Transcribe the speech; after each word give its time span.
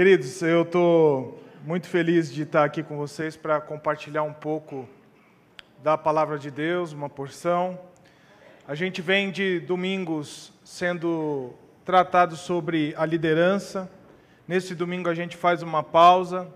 Queridos, 0.00 0.40
eu 0.40 0.62
estou 0.62 1.38
muito 1.62 1.86
feliz 1.86 2.32
de 2.32 2.44
estar 2.44 2.64
aqui 2.64 2.82
com 2.82 2.96
vocês 2.96 3.36
para 3.36 3.60
compartilhar 3.60 4.22
um 4.22 4.32
pouco 4.32 4.88
da 5.82 5.98
palavra 5.98 6.38
de 6.38 6.50
Deus, 6.50 6.94
uma 6.94 7.10
porção. 7.10 7.78
A 8.66 8.74
gente 8.74 9.02
vem 9.02 9.30
de 9.30 9.60
domingos 9.60 10.54
sendo 10.64 11.52
tratado 11.84 12.34
sobre 12.34 12.94
a 12.96 13.04
liderança. 13.04 13.90
Nesse 14.48 14.74
domingo 14.74 15.06
a 15.06 15.14
gente 15.14 15.36
faz 15.36 15.62
uma 15.62 15.82
pausa, 15.82 16.48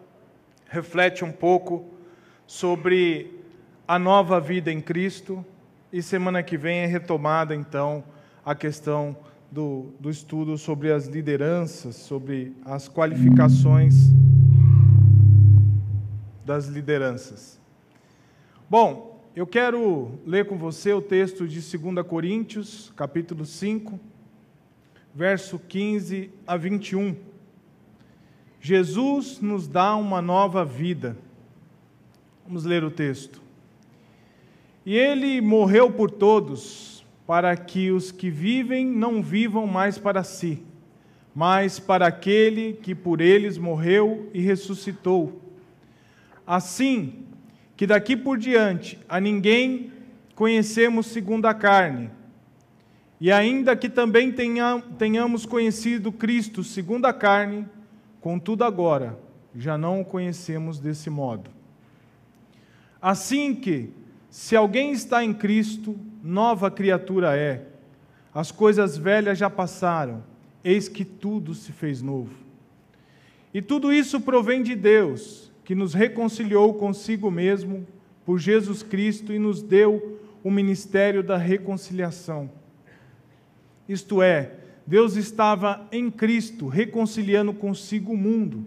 reflete 0.67 1.23
um 1.23 1.31
pouco 1.31 1.87
sobre 2.47 3.45
a 3.87 3.99
nova 3.99 4.41
vida 4.41 4.73
em 4.73 4.81
Cristo 4.81 5.45
e 5.93 6.03
semana 6.03 6.43
que 6.43 6.57
vem 6.57 6.79
é 6.79 6.87
retomada 6.87 7.55
então 7.55 8.03
a 8.43 8.55
questão 8.55 9.15
do, 9.55 9.95
do 10.01 10.11
estudo 10.11 10.59
sobre 10.59 10.91
as 10.91 11.07
lideranças, 11.07 11.95
sobre 11.95 12.57
as 12.65 12.89
qualificações 12.89 14.11
das 16.45 16.67
lideranças. 16.67 17.61
Bom, 18.69 19.23
eu 19.37 19.47
quero 19.47 20.19
ler 20.27 20.49
com 20.49 20.59
você 20.59 20.93
o 20.93 21.01
texto 21.01 21.47
de 21.47 21.61
2 21.61 22.05
Coríntios, 22.05 22.93
capítulo 22.97 23.47
5, 23.47 24.01
verso 25.15 25.57
15 25.57 26.33
a 26.45 26.57
21. 26.57 27.15
Jesus 28.61 29.41
nos 29.41 29.69
dá 29.69 29.95
uma 29.95 30.21
nova 30.21 30.65
vida. 30.65 31.17
Vamos 32.45 32.65
ler 32.65 32.83
o 32.83 32.91
texto. 32.91 33.41
E 34.85 34.97
ele 34.97 35.41
morreu 35.41 35.93
por 35.93 36.11
todos 36.11 37.04
para 37.27 37.57
que 37.57 37.91
os 37.91 38.13
que 38.13 38.31
vivem 38.31 38.87
não 38.87 39.23
vivam 39.23 39.67
mais 39.67 39.97
para 39.99 40.23
si, 40.23 40.63
mas 41.35 41.81
para 41.81 42.07
aquele 42.07 42.75
que 42.75 42.95
por 42.95 43.21
eles 43.21 43.57
morreu 43.57 44.31
e 44.35 44.41
ressuscitou. 44.41 45.41
Assim, 46.47 47.25
que 47.77 47.87
daqui 47.87 48.17
por 48.17 48.39
diante 48.39 48.99
a 49.09 49.19
ninguém 49.21 49.91
conhecemos 50.35 51.07
segundo 51.07 51.47
a 51.47 51.55
carne. 51.55 52.11
E 53.21 53.33
ainda 53.33 53.75
que 53.75 53.89
também 53.89 54.35
tenhamos 54.99 55.47
conhecido 55.47 56.13
Cristo 56.13 56.63
segundo 56.63 57.07
a 57.07 57.13
carne, 57.13 57.67
contudo 58.21 58.65
agora 58.65 59.19
já 59.57 59.79
não 59.79 60.01
o 60.01 60.05
conhecemos 60.05 60.79
desse 60.79 61.09
modo. 61.09 61.49
Assim 63.01 63.55
que, 63.55 63.91
se 64.29 64.57
alguém 64.57 64.93
está 64.93 65.25
em 65.25 65.33
Cristo, 65.33 65.97
nova 66.25 66.71
criatura 66.71 67.37
é. 67.37 67.67
As 68.35 68.51
coisas 68.51 68.97
velhas 68.97 69.37
já 69.37 69.51
passaram, 69.51 70.25
eis 70.65 70.89
que 70.89 71.05
tudo 71.05 71.55
se 71.55 71.71
fez 71.71 72.01
novo. 72.01 72.35
E 73.53 73.61
tudo 73.61 73.93
isso 73.93 74.19
provém 74.23 74.63
de 74.63 74.75
Deus, 74.75 75.53
que 75.63 75.75
nos 75.75 75.93
reconciliou 75.93 76.73
consigo 76.75 77.31
mesmo 77.31 77.87
por 78.25 78.39
Jesus 78.39 78.83
Cristo 78.83 79.35
e 79.35 79.39
nos 79.39 79.63
deu 79.63 80.19
o 80.43 80.51
ministério 80.51 81.23
da 81.23 81.37
reconciliação. 81.37 82.51
Isto 83.87 84.23
é, 84.23 84.53
Deus 84.87 85.17
estava 85.17 85.87
em 85.93 86.11
Cristo 86.11 86.69
reconciliando 86.69 87.53
consigo 87.53 88.15
o 88.15 88.17
mundo, 88.17 88.65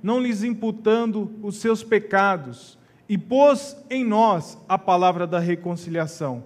não 0.00 0.20
lhes 0.20 0.44
imputando 0.44 1.30
os 1.42 1.56
seus 1.56 1.82
pecados, 1.82 2.78
e 3.08 3.18
pôs 3.18 3.76
em 3.90 4.04
nós 4.04 4.56
a 4.68 4.78
palavra 4.78 5.26
da 5.26 5.40
reconciliação 5.40 6.44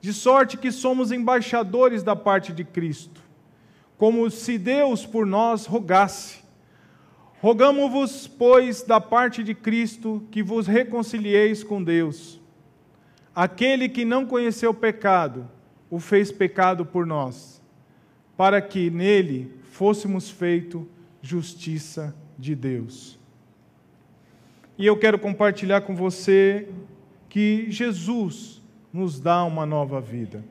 de 0.00 0.12
sorte 0.12 0.56
que 0.56 0.70
somos 0.70 1.10
embaixadores 1.10 2.02
da 2.02 2.14
parte 2.14 2.52
de 2.52 2.64
Cristo, 2.64 3.20
como 3.96 4.30
se 4.30 4.56
Deus 4.58 5.04
por 5.04 5.26
nós 5.26 5.66
rogasse. 5.66 6.38
Rogamo-vos, 7.40 8.26
pois, 8.26 8.82
da 8.82 9.00
parte 9.00 9.44
de 9.44 9.54
Cristo, 9.54 10.24
que 10.30 10.42
vos 10.42 10.66
reconcilieis 10.66 11.62
com 11.62 11.82
Deus. 11.82 12.40
Aquele 13.34 13.88
que 13.88 14.04
não 14.04 14.26
conheceu 14.26 14.74
pecado, 14.74 15.48
o 15.90 16.00
fez 16.00 16.32
pecado 16.32 16.84
por 16.84 17.06
nós, 17.06 17.62
para 18.36 18.60
que 18.60 18.90
nele 18.90 19.52
fôssemos 19.70 20.28
feito 20.28 20.88
justiça 21.22 22.14
de 22.36 22.54
Deus. 22.54 23.18
E 24.76 24.86
eu 24.86 24.96
quero 24.96 25.18
compartilhar 25.18 25.80
com 25.82 25.94
você 25.94 26.68
que 27.28 27.66
Jesus, 27.68 28.57
nos 28.92 29.20
dá 29.20 29.44
uma 29.44 29.66
nova 29.66 30.00
vida. 30.00 30.44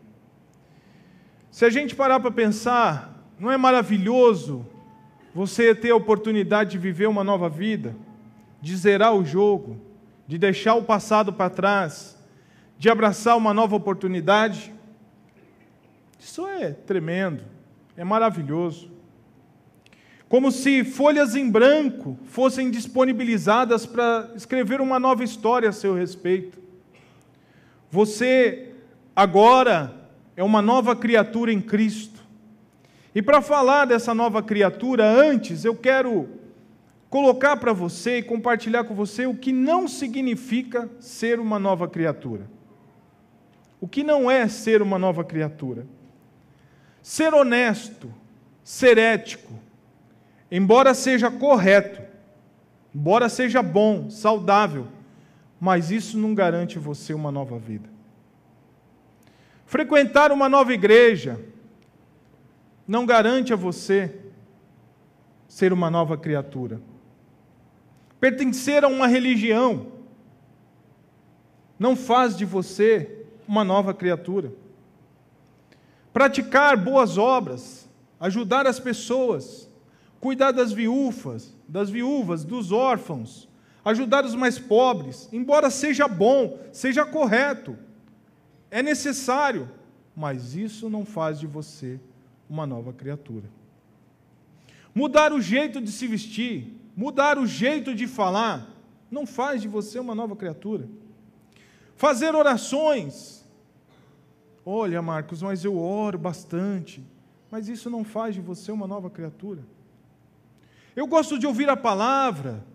Se 1.52 1.66
a 1.66 1.70
gente 1.70 1.96
parar 1.96 2.20
para 2.20 2.32
pensar, 2.32 3.18
não 3.40 3.52
é 3.52 3.58
maravilhoso 3.58 4.66
você 5.34 5.74
ter 5.74 5.92
a 5.92 5.96
oportunidade 5.96 6.72
de 6.72 6.78
viver 6.78 7.08
uma 7.08 7.24
nova 7.24 7.50
vida, 7.50 7.96
de 8.62 8.76
zerar 8.76 9.14
o 9.14 9.26
jogo, 9.26 9.80
de 10.28 10.38
deixar 10.38 10.76
o 10.76 10.84
passado 10.84 11.32
para 11.32 11.50
trás, 11.50 12.18
de 12.78 12.90
abraçar 12.90 13.38
uma 13.38 13.54
nova 13.54 13.76
oportunidade? 13.76 14.74
Isso 16.20 16.48
é 16.48 16.72
tremendo, 16.72 17.44
é 17.96 18.04
maravilhoso. 18.04 18.92
Como 20.30 20.52
se 20.52 20.84
folhas 20.84 21.36
em 21.36 21.50
branco 21.50 22.18
fossem 22.26 22.70
disponibilizadas 22.70 23.86
para 23.86 24.32
escrever 24.36 24.82
uma 24.82 25.00
nova 25.00 25.24
história 25.24 25.70
a 25.70 25.74
seu 25.74 25.94
respeito. 25.96 26.67
Você 27.90 28.72
agora 29.16 29.94
é 30.36 30.44
uma 30.44 30.62
nova 30.62 30.96
criatura 30.96 31.52
em 31.52 31.62
Cristo. 31.62 32.22
E 33.16 33.22
para 33.22 33.42
falar 33.42 33.86
dessa 33.86 34.14
nova 34.14 34.44
criatura, 34.44 35.04
antes 35.04 35.66
eu 35.66 35.76
quero 35.76 36.30
colocar 37.10 37.58
para 37.58 37.74
você 37.74 38.20
e 38.20 38.24
compartilhar 38.24 38.84
com 38.84 38.94
você 38.94 39.26
o 39.26 39.36
que 39.36 39.52
não 39.52 39.88
significa 39.88 40.90
ser 41.00 41.40
uma 41.40 41.58
nova 41.58 41.88
criatura. 41.88 42.48
O 43.80 43.88
que 43.88 44.04
não 44.04 44.30
é 44.30 44.48
ser 44.48 44.82
uma 44.82 45.00
nova 45.00 45.24
criatura? 45.24 45.88
Ser 47.02 47.34
honesto, 47.34 48.14
ser 48.64 48.98
ético, 48.98 49.54
embora 50.52 50.94
seja 50.94 51.32
correto, 51.32 52.02
embora 52.94 53.30
seja 53.30 53.64
bom, 53.64 54.10
saudável, 54.10 54.88
mas 55.60 55.92
isso 55.92 56.18
não 56.18 56.36
garante 56.36 56.78
você 56.78 57.14
uma 57.14 57.32
nova 57.32 57.58
vida. 57.58 57.90
Frequentar 59.66 60.32
uma 60.32 60.48
nova 60.48 60.74
igreja 60.74 61.40
não 62.88 63.06
garante 63.06 63.52
a 63.52 63.56
você 63.56 64.16
ser 65.48 65.74
uma 65.74 65.90
nova 65.90 66.18
criatura. 66.18 66.80
Pertencer 68.20 68.84
a 68.84 68.88
uma 68.88 69.08
religião 69.08 69.88
não 71.78 71.96
faz 71.96 72.36
de 72.36 72.46
você 72.46 73.26
uma 73.48 73.64
nova 73.64 73.94
criatura. 73.94 74.52
Praticar 76.14 76.78
boas 76.78 77.18
obras, 77.18 77.88
ajudar 78.20 78.66
as 78.66 78.80
pessoas, 78.80 79.70
cuidar 80.20 80.52
das 80.52 80.72
viúvas, 80.72 81.56
das 81.68 81.90
viúvas, 81.90 82.44
dos 82.44 82.72
órfãos, 82.72 83.48
ajudar 83.88 84.26
os 84.26 84.36
mais 84.36 84.60
pobres, 84.60 85.30
embora 85.32 85.70
seja 85.70 86.08
bom, 86.08 86.60
seja 86.72 87.06
correto, 87.06 87.78
é 88.70 88.84
necessário, 88.84 89.70
mas 90.16 90.56
isso 90.56 90.90
não 90.90 91.06
faz 91.06 91.40
de 91.40 91.48
você 91.48 92.00
uma 92.50 92.68
nova 92.68 92.92
criatura. 92.92 93.50
Mudar 94.94 95.32
o 95.32 95.40
jeito 95.40 95.80
de 95.80 95.92
se 95.92 96.06
vestir, 96.06 96.74
mudar 96.96 97.38
o 97.38 97.46
jeito 97.46 97.96
de 97.96 98.08
falar, 98.08 98.68
não 99.10 99.26
faz 99.26 99.62
de 99.62 99.68
você 99.68 100.00
uma 100.00 100.14
nova 100.14 100.36
criatura. 100.36 100.90
Fazer 101.96 102.36
orações. 102.36 103.46
Olha, 104.66 105.02
Marcos, 105.02 105.42
mas 105.42 105.64
eu 105.64 105.78
oro 105.78 106.18
bastante. 106.18 107.02
Mas 107.50 107.70
isso 107.70 107.90
não 107.90 108.04
faz 108.04 108.36
de 108.36 108.42
você 108.42 108.72
uma 108.72 108.86
nova 108.86 109.10
criatura. 109.10 109.62
Eu 110.96 111.08
gosto 111.08 111.40
de 111.40 111.48
ouvir 111.48 111.70
a 111.70 111.78
palavra, 111.78 112.66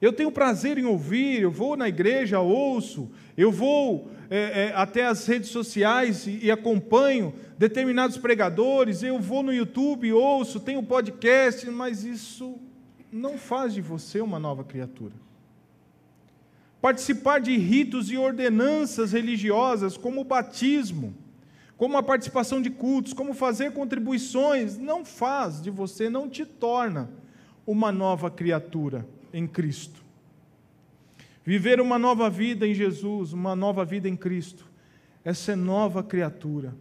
eu 0.00 0.12
tenho 0.12 0.30
prazer 0.30 0.78
em 0.78 0.84
ouvir, 0.84 1.40
eu 1.40 1.50
vou 1.50 1.76
na 1.76 1.88
igreja, 1.88 2.40
ouço, 2.40 3.10
eu 3.36 3.50
vou 3.50 4.10
é, 4.30 4.66
é, 4.66 4.72
até 4.74 5.06
as 5.06 5.26
redes 5.26 5.50
sociais 5.50 6.26
e, 6.26 6.46
e, 6.46 6.50
acompanho 6.50 7.34
determinados 7.58 8.16
pregadores, 8.16 9.02
eu 9.02 9.18
vou 9.18 9.42
no 9.42 9.52
YouTube, 9.52 10.12
ouço, 10.12 10.60
tenho 10.60 10.82
podcast, 10.82 11.70
mas 11.70 12.04
isso 12.04 12.58
não 13.12 13.38
faz 13.38 13.72
de 13.74 13.80
você 13.80 14.20
uma 14.20 14.38
nova 14.38 14.64
criatura. 14.64 15.14
Participar 16.80 17.38
de 17.38 17.56
ritos 17.56 18.10
e 18.10 18.16
ordenanças 18.16 19.12
religiosas, 19.12 19.96
como 19.96 20.20
o 20.20 20.24
batismo, 20.24 21.14
como 21.76 21.96
a 21.96 22.02
participação 22.02 22.60
de 22.60 22.70
cultos, 22.70 23.12
como 23.12 23.32
fazer 23.32 23.72
contribuições, 23.72 24.76
não 24.76 25.04
faz 25.04 25.62
de 25.62 25.70
você, 25.70 26.10
não 26.10 26.28
te 26.28 26.44
torna 26.44 27.10
uma 27.66 27.90
nova 27.90 28.30
criatura 28.30 29.06
em 29.34 29.46
Cristo. 29.46 30.02
Viver 31.44 31.80
uma 31.80 31.98
nova 31.98 32.30
vida 32.30 32.66
em 32.66 32.72
Jesus, 32.72 33.32
uma 33.32 33.54
nova 33.54 33.84
vida 33.84 34.08
em 34.08 34.16
Cristo, 34.16 34.64
é 35.24 35.34
ser 35.34 35.56
nova 35.56 36.02
criatura, 36.02 36.74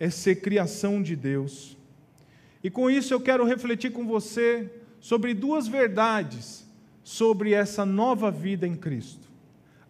é 0.00 0.10
ser 0.10 0.36
criação 0.36 1.02
de 1.02 1.14
Deus. 1.14 1.76
E 2.64 2.70
com 2.70 2.90
isso 2.90 3.12
eu 3.14 3.20
quero 3.20 3.44
refletir 3.44 3.92
com 3.92 4.06
você 4.06 4.68
sobre 5.00 5.34
duas 5.34 5.68
verdades 5.68 6.66
sobre 7.04 7.52
essa 7.52 7.86
nova 7.86 8.32
vida 8.32 8.66
em 8.66 8.74
Cristo. 8.74 9.28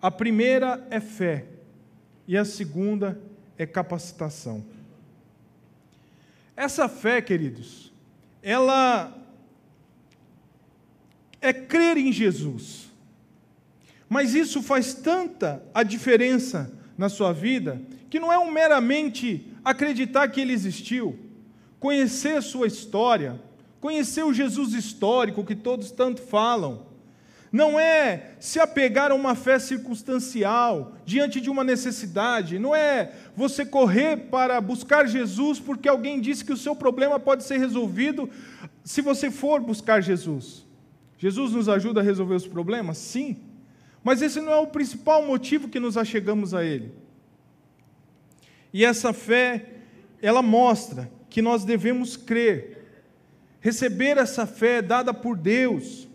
A 0.02 0.10
primeira 0.10 0.86
é 0.90 1.00
fé 1.00 1.46
e 2.28 2.36
a 2.36 2.44
segunda 2.44 3.18
é 3.56 3.64
capacitação. 3.64 4.62
Essa 6.54 6.88
fé, 6.88 7.22
queridos, 7.22 7.90
ela 8.42 9.16
é 11.46 11.52
crer 11.52 11.96
em 11.96 12.12
Jesus. 12.12 12.90
Mas 14.08 14.34
isso 14.34 14.62
faz 14.62 14.94
tanta 14.94 15.62
a 15.72 15.82
diferença 15.82 16.72
na 16.98 17.08
sua 17.08 17.32
vida 17.32 17.80
que 18.10 18.20
não 18.20 18.32
é 18.32 18.38
um 18.38 18.50
meramente 18.50 19.46
acreditar 19.64 20.28
que 20.28 20.40
ele 20.40 20.52
existiu, 20.52 21.18
conhecer 21.78 22.42
sua 22.42 22.66
história, 22.66 23.40
conhecer 23.80 24.24
o 24.24 24.34
Jesus 24.34 24.74
histórico 24.74 25.44
que 25.44 25.54
todos 25.54 25.90
tanto 25.90 26.22
falam. 26.22 26.86
Não 27.52 27.78
é 27.78 28.32
se 28.40 28.58
apegar 28.58 29.10
a 29.10 29.14
uma 29.14 29.34
fé 29.34 29.58
circunstancial 29.58 30.96
diante 31.04 31.40
de 31.40 31.48
uma 31.48 31.62
necessidade, 31.62 32.58
não 32.58 32.74
é 32.74 33.12
você 33.36 33.64
correr 33.64 34.16
para 34.30 34.60
buscar 34.60 35.06
Jesus 35.06 35.60
porque 35.60 35.88
alguém 35.88 36.20
disse 36.20 36.44
que 36.44 36.52
o 36.52 36.56
seu 36.56 36.74
problema 36.74 37.20
pode 37.20 37.44
ser 37.44 37.58
resolvido 37.58 38.28
se 38.84 39.00
você 39.00 39.30
for 39.30 39.60
buscar 39.60 40.00
Jesus. 40.00 40.65
Jesus 41.18 41.52
nos 41.52 41.68
ajuda 41.68 42.00
a 42.00 42.04
resolver 42.04 42.34
os 42.34 42.46
problemas? 42.46 42.98
Sim. 42.98 43.36
Mas 44.04 44.22
esse 44.22 44.40
não 44.40 44.52
é 44.52 44.56
o 44.56 44.66
principal 44.66 45.24
motivo 45.24 45.68
que 45.68 45.80
nos 45.80 45.96
achegamos 45.96 46.54
a 46.54 46.64
Ele. 46.64 46.92
E 48.72 48.84
essa 48.84 49.12
fé, 49.12 49.66
ela 50.20 50.42
mostra 50.42 51.10
que 51.30 51.40
nós 51.40 51.64
devemos 51.64 52.16
crer, 52.16 52.84
receber 53.60 54.18
essa 54.18 54.46
fé 54.46 54.82
dada 54.82 55.12
por 55.14 55.36
Deus, 55.36 56.06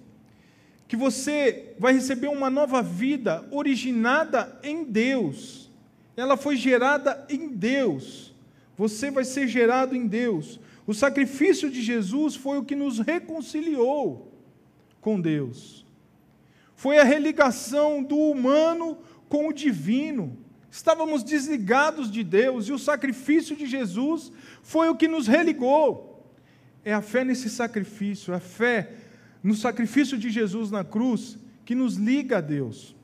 que 0.87 0.95
você 0.95 1.73
vai 1.79 1.93
receber 1.93 2.27
uma 2.27 2.49
nova 2.49 2.81
vida 2.81 3.47
originada 3.51 4.59
em 4.63 4.83
Deus, 4.83 5.69
ela 6.15 6.37
foi 6.37 6.55
gerada 6.55 7.25
em 7.29 7.49
Deus, 7.49 8.33
você 8.77 9.09
vai 9.09 9.23
ser 9.23 9.47
gerado 9.47 9.95
em 9.95 10.05
Deus. 10.05 10.59
O 10.85 10.93
sacrifício 10.93 11.69
de 11.69 11.81
Jesus 11.81 12.35
foi 12.35 12.57
o 12.57 12.65
que 12.65 12.75
nos 12.75 12.99
reconciliou 12.99 14.30
com 15.01 15.19
Deus. 15.19 15.85
Foi 16.75 16.97
a 16.97 17.03
religação 17.03 18.01
do 18.01 18.15
humano 18.15 18.97
com 19.27 19.47
o 19.47 19.53
divino. 19.53 20.37
Estávamos 20.71 21.23
desligados 21.23 22.09
de 22.09 22.23
Deus 22.23 22.67
e 22.67 22.71
o 22.71 22.79
sacrifício 22.79 23.55
de 23.55 23.65
Jesus 23.65 24.31
foi 24.63 24.87
o 24.87 24.95
que 24.95 25.07
nos 25.07 25.27
religou. 25.27 26.31
É 26.85 26.93
a 26.93 27.01
fé 27.01 27.23
nesse 27.23 27.49
sacrifício, 27.49 28.33
a 28.33 28.39
fé 28.39 28.93
no 29.43 29.53
sacrifício 29.53 30.17
de 30.17 30.29
Jesus 30.29 30.71
na 30.71 30.83
cruz 30.83 31.37
que 31.65 31.75
nos 31.75 31.95
liga 31.95 32.37
a 32.37 32.41
Deus. 32.41 32.95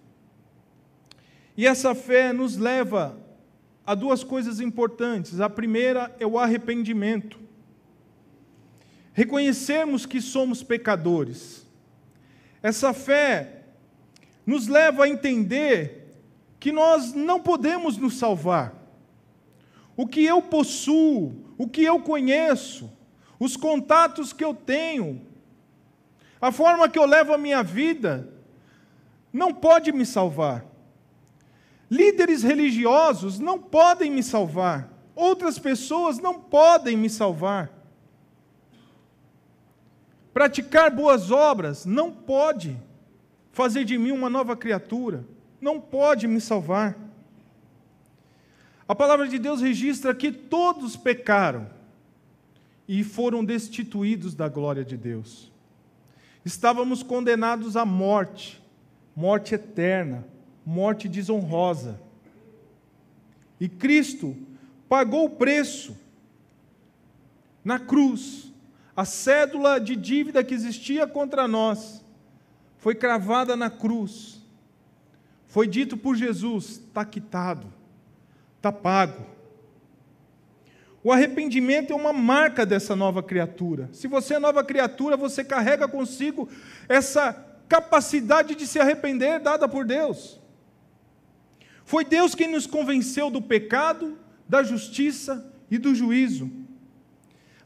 E 1.55 1.67
essa 1.67 1.93
fé 1.93 2.31
nos 2.31 2.57
leva 2.57 3.19
a 3.85 3.93
duas 3.93 4.23
coisas 4.23 4.59
importantes. 4.59 5.39
A 5.39 5.49
primeira 5.49 6.15
é 6.19 6.25
o 6.25 6.39
arrependimento. 6.39 7.39
Reconhecermos 9.13 10.05
que 10.05 10.21
somos 10.21 10.63
pecadores 10.63 11.66
essa 12.67 12.93
fé 12.93 13.61
nos 14.45 14.67
leva 14.67 15.05
a 15.05 15.09
entender 15.09 16.19
que 16.59 16.69
nós 16.69 17.13
não 17.13 17.39
podemos 17.39 17.97
nos 17.97 18.17
salvar. 18.17 18.75
O 19.95 20.05
que 20.05 20.25
eu 20.25 20.41
possuo, 20.41 21.45
o 21.57 21.65
que 21.69 21.81
eu 21.81 22.01
conheço, 22.01 22.91
os 23.39 23.55
contatos 23.55 24.33
que 24.33 24.43
eu 24.43 24.53
tenho, 24.53 25.25
a 26.41 26.51
forma 26.51 26.89
que 26.89 26.99
eu 26.99 27.05
levo 27.05 27.33
a 27.33 27.37
minha 27.37 27.63
vida, 27.63 28.27
não 29.31 29.53
pode 29.53 29.93
me 29.93 30.05
salvar. 30.05 30.65
Líderes 31.89 32.43
religiosos 32.43 33.39
não 33.39 33.57
podem 33.57 34.11
me 34.11 34.21
salvar. 34.21 34.91
Outras 35.15 35.57
pessoas 35.57 36.19
não 36.19 36.37
podem 36.37 36.97
me 36.97 37.09
salvar. 37.09 37.71
Praticar 40.37 40.91
boas 40.91 41.31
obras 41.31 41.83
não 41.83 42.11
pode 42.11 42.79
fazer 43.51 43.83
de 43.83 43.97
mim 43.97 44.11
uma 44.11 44.29
nova 44.29 44.55
criatura, 44.55 45.25
não 45.59 45.81
pode 45.81 46.27
me 46.27 46.39
salvar. 46.39 46.95
A 48.87 48.93
palavra 48.93 49.27
de 49.27 49.39
Deus 49.39 49.61
registra 49.61 50.13
que 50.13 50.31
todos 50.31 50.95
pecaram 50.95 51.67
e 52.87 53.03
foram 53.03 53.43
destituídos 53.43 54.35
da 54.35 54.47
glória 54.47 54.85
de 54.85 54.95
Deus. 54.95 55.51
Estávamos 56.45 57.01
condenados 57.01 57.75
à 57.75 57.83
morte, 57.83 58.63
morte 59.15 59.55
eterna, 59.55 60.23
morte 60.63 61.09
desonrosa. 61.09 61.99
E 63.59 63.67
Cristo 63.67 64.37
pagou 64.87 65.25
o 65.25 65.31
preço 65.31 65.97
na 67.65 67.79
cruz 67.79 68.53
a 68.97 69.05
cédula 69.05 69.79
de 69.79 69.95
dívida 69.95 70.43
que 70.43 70.55
existia 70.55 71.05
contra 71.05 71.47
nós 71.47 72.03
foi 72.79 72.95
cravada 72.95 73.55
na 73.55 73.69
cruz. 73.69 74.41
Foi 75.45 75.67
dito 75.67 75.95
por 75.95 76.15
Jesus: 76.15 76.81
está 76.87 77.05
quitado, 77.05 77.71
está 78.55 78.71
pago. 78.71 79.23
O 81.03 81.11
arrependimento 81.11 81.93
é 81.93 81.95
uma 81.95 82.11
marca 82.11 82.65
dessa 82.65 82.95
nova 82.95 83.21
criatura. 83.21 83.87
Se 83.93 84.07
você 84.07 84.33
é 84.33 84.39
nova 84.39 84.63
criatura, 84.63 85.15
você 85.15 85.43
carrega 85.43 85.87
consigo 85.87 86.49
essa 86.89 87.33
capacidade 87.69 88.55
de 88.55 88.65
se 88.65 88.79
arrepender 88.79 89.39
dada 89.39 89.69
por 89.69 89.85
Deus. 89.85 90.39
Foi 91.85 92.03
Deus 92.03 92.33
quem 92.33 92.51
nos 92.51 92.65
convenceu 92.65 93.29
do 93.29 93.43
pecado, 93.43 94.17
da 94.49 94.63
justiça 94.63 95.53
e 95.69 95.77
do 95.77 95.93
juízo. 95.93 96.51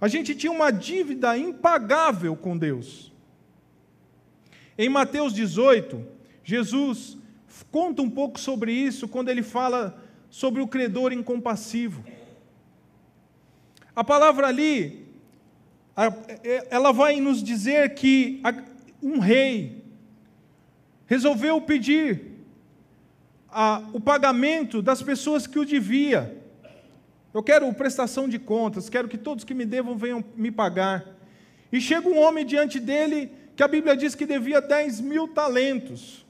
A 0.01 0.07
gente 0.07 0.33
tinha 0.33 0.51
uma 0.51 0.71
dívida 0.71 1.37
impagável 1.37 2.35
com 2.35 2.57
Deus. 2.57 3.13
Em 4.75 4.89
Mateus 4.89 5.31
18, 5.31 6.03
Jesus 6.43 7.19
conta 7.69 8.01
um 8.01 8.09
pouco 8.09 8.39
sobre 8.39 8.73
isso 8.73 9.07
quando 9.07 9.29
ele 9.29 9.43
fala 9.43 10.03
sobre 10.27 10.59
o 10.59 10.67
credor 10.67 11.13
incompassivo. 11.13 12.03
A 13.95 14.03
palavra 14.03 14.47
ali, 14.47 15.05
é, 16.43 16.67
ela 16.71 16.91
vai 16.91 17.21
nos 17.21 17.43
dizer 17.43 17.93
que 17.93 18.41
um 19.03 19.19
rei 19.19 19.83
resolveu 21.05 21.61
pedir 21.61 22.31
o 23.93 23.99
pagamento 23.99 24.81
das 24.81 25.03
pessoas 25.03 25.45
que 25.45 25.59
o 25.59 25.65
devia. 25.65 26.40
Eu 27.33 27.41
quero 27.41 27.71
prestação 27.73 28.27
de 28.27 28.37
contas, 28.37 28.89
quero 28.89 29.07
que 29.07 29.17
todos 29.17 29.43
que 29.43 29.53
me 29.53 29.65
devam 29.65 29.97
venham 29.97 30.23
me 30.35 30.51
pagar. 30.51 31.05
E 31.71 31.79
chega 31.79 32.07
um 32.07 32.19
homem 32.19 32.45
diante 32.45 32.79
dele 32.79 33.31
que 33.55 33.63
a 33.63 33.67
Bíblia 33.67 33.95
diz 33.95 34.15
que 34.15 34.25
devia 34.25 34.59
10 34.59 34.99
mil 35.01 35.27
talentos. 35.27 36.25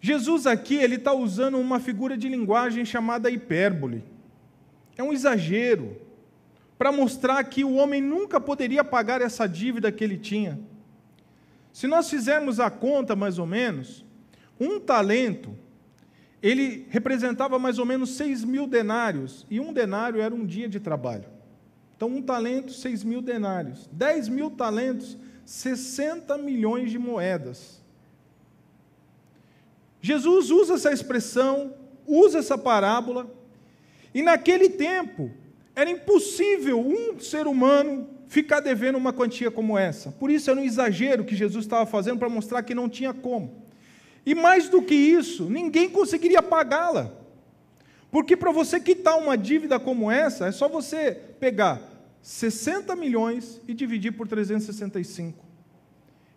Jesus 0.00 0.46
aqui 0.46 0.76
ele 0.76 0.96
está 0.96 1.12
usando 1.12 1.58
uma 1.58 1.78
figura 1.78 2.16
de 2.16 2.28
linguagem 2.28 2.84
chamada 2.86 3.30
hipérbole. 3.30 4.02
É 4.96 5.02
um 5.02 5.12
exagero 5.12 6.00
para 6.78 6.90
mostrar 6.90 7.44
que 7.44 7.62
o 7.62 7.74
homem 7.74 8.00
nunca 8.00 8.40
poderia 8.40 8.82
pagar 8.82 9.20
essa 9.20 9.46
dívida 9.46 9.92
que 9.92 10.02
ele 10.02 10.16
tinha. 10.16 10.58
Se 11.72 11.86
nós 11.86 12.08
fizermos 12.08 12.58
a 12.58 12.70
conta 12.70 13.14
mais 13.14 13.38
ou 13.38 13.44
menos, 13.44 14.04
um 14.58 14.80
talento 14.80 15.54
ele 16.42 16.86
representava 16.90 17.58
mais 17.58 17.78
ou 17.78 17.84
menos 17.84 18.16
6 18.16 18.44
mil 18.44 18.66
denários, 18.66 19.46
e 19.50 19.60
um 19.60 19.72
denário 19.72 20.20
era 20.20 20.34
um 20.34 20.46
dia 20.46 20.68
de 20.68 20.80
trabalho. 20.80 21.26
Então, 21.96 22.08
um 22.08 22.22
talento, 22.22 22.72
6 22.72 23.04
mil 23.04 23.20
denários. 23.20 23.88
10 23.92 24.28
mil 24.28 24.50
talentos, 24.50 25.18
60 25.44 26.38
milhões 26.38 26.90
de 26.90 26.98
moedas. 26.98 27.82
Jesus 30.00 30.50
usa 30.50 30.74
essa 30.74 30.92
expressão, 30.92 31.74
usa 32.06 32.38
essa 32.38 32.56
parábola, 32.56 33.30
e 34.14 34.22
naquele 34.22 34.70
tempo 34.70 35.30
era 35.76 35.90
impossível 35.90 36.80
um 36.80 37.20
ser 37.20 37.46
humano 37.46 38.08
ficar 38.28 38.60
devendo 38.60 38.96
uma 38.96 39.12
quantia 39.12 39.50
como 39.50 39.76
essa. 39.76 40.10
Por 40.12 40.30
isso 40.30 40.50
era 40.50 40.58
um 40.58 40.64
exagero 40.64 41.24
que 41.24 41.36
Jesus 41.36 41.64
estava 41.64 41.84
fazendo 41.84 42.18
para 42.18 42.28
mostrar 42.28 42.62
que 42.62 42.74
não 42.74 42.88
tinha 42.88 43.12
como. 43.12 43.62
E 44.24 44.34
mais 44.34 44.68
do 44.68 44.82
que 44.82 44.94
isso, 44.94 45.48
ninguém 45.48 45.88
conseguiria 45.88 46.42
pagá-la. 46.42 47.12
Porque 48.10 48.36
para 48.36 48.50
você 48.50 48.80
quitar 48.80 49.16
uma 49.18 49.36
dívida 49.36 49.78
como 49.78 50.10
essa, 50.10 50.46
é 50.46 50.52
só 50.52 50.68
você 50.68 51.12
pegar 51.38 51.80
60 52.22 52.94
milhões 52.96 53.60
e 53.66 53.72
dividir 53.72 54.12
por 54.12 54.26
365. 54.26 55.44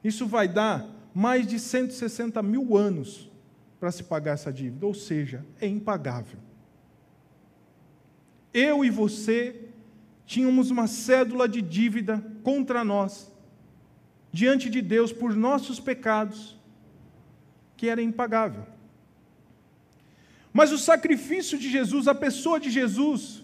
Isso 0.03 0.27
vai 0.27 0.47
dar 0.47 0.87
mais 1.13 1.45
de 1.45 1.59
160 1.59 2.41
mil 2.41 2.77
anos 2.77 3.29
para 3.79 3.91
se 3.91 4.03
pagar 4.03 4.33
essa 4.33 4.51
dívida, 4.51 4.85
ou 4.85 4.93
seja, 4.93 5.45
é 5.59 5.67
impagável. 5.67 6.39
Eu 8.53 8.85
e 8.85 8.89
você 8.89 9.67
tínhamos 10.25 10.71
uma 10.71 10.87
cédula 10.87 11.47
de 11.47 11.61
dívida 11.61 12.23
contra 12.43 12.83
nós 12.83 13.31
diante 14.31 14.69
de 14.69 14.81
Deus 14.81 15.11
por 15.11 15.35
nossos 15.35 15.79
pecados, 15.79 16.57
que 17.83 17.89
era 17.89 18.01
impagável. 18.01 18.65
Mas 20.53 20.71
o 20.71 20.77
sacrifício 20.77 21.57
de 21.57 21.69
Jesus, 21.69 22.07
a 22.07 22.15
pessoa 22.15 22.57
de 22.57 22.71
Jesus, 22.71 23.43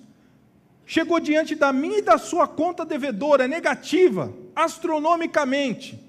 chegou 0.86 1.20
diante 1.20 1.56
da 1.56 1.74
minha 1.74 1.98
e 1.98 2.02
da 2.02 2.18
sua 2.18 2.48
conta 2.48 2.86
devedora 2.86 3.50
negativa, 3.50 4.34
astronomicamente, 4.56 6.02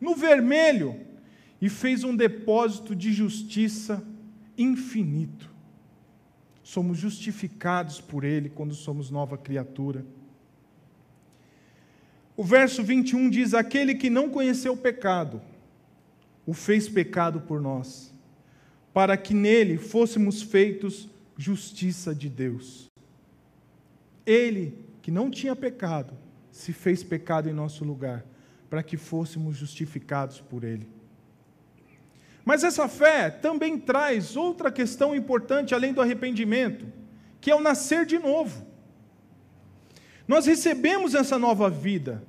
no 0.00 0.14
vermelho, 0.14 0.98
e 1.60 1.68
fez 1.68 2.02
um 2.02 2.16
depósito 2.16 2.96
de 2.96 3.12
justiça 3.12 4.02
infinito. 4.56 5.50
Somos 6.62 6.96
justificados 6.96 8.00
por 8.00 8.24
Ele 8.24 8.48
quando 8.48 8.74
somos 8.74 9.10
nova 9.10 9.36
criatura. 9.36 10.02
O 12.34 12.42
verso 12.42 12.82
21 12.82 13.28
diz: 13.28 13.52
Aquele 13.52 13.96
que 13.96 14.08
não 14.08 14.30
conheceu 14.30 14.72
o 14.72 14.78
pecado, 14.78 15.42
o 16.50 16.52
fez 16.52 16.88
pecado 16.88 17.42
por 17.42 17.60
nós, 17.60 18.12
para 18.92 19.16
que 19.16 19.32
nele 19.32 19.78
fôssemos 19.78 20.42
feitos 20.42 21.08
justiça 21.36 22.12
de 22.12 22.28
Deus. 22.28 22.90
Ele, 24.26 24.84
que 25.00 25.12
não 25.12 25.30
tinha 25.30 25.54
pecado, 25.54 26.12
se 26.50 26.72
fez 26.72 27.04
pecado 27.04 27.48
em 27.48 27.52
nosso 27.52 27.84
lugar, 27.84 28.26
para 28.68 28.82
que 28.82 28.96
fôssemos 28.96 29.58
justificados 29.58 30.40
por 30.40 30.64
Ele. 30.64 30.88
Mas 32.44 32.64
essa 32.64 32.88
fé 32.88 33.30
também 33.30 33.78
traz 33.78 34.34
outra 34.34 34.72
questão 34.72 35.14
importante 35.14 35.72
além 35.72 35.92
do 35.92 36.00
arrependimento, 36.00 36.84
que 37.40 37.52
é 37.52 37.54
o 37.54 37.60
nascer 37.60 38.04
de 38.04 38.18
novo. 38.18 38.66
Nós 40.26 40.46
recebemos 40.46 41.14
essa 41.14 41.38
nova 41.38 41.70
vida, 41.70 42.24